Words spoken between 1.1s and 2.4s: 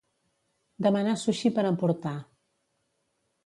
sushi per emportar.